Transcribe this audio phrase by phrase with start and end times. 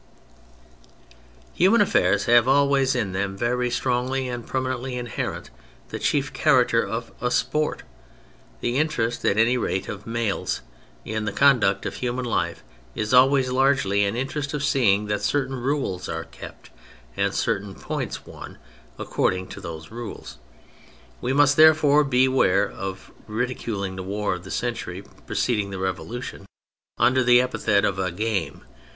[1.53, 5.51] Human affairs have always in them very strongly and permanently inherent,
[5.89, 7.83] the char acter of a sport:
[8.61, 10.61] the interest (at any rate of males)
[11.05, 12.63] in the conduct of human life
[12.95, 16.71] is always largely an interest of seeing that certain rules are kept,
[17.15, 18.57] and certain points won,
[18.97, 20.39] accord ing to those rules.
[21.21, 26.47] We must, therefore, beware of ridiculing the warfare of the century preceding the Revolution
[26.97, 28.63] under the epithet of" a game."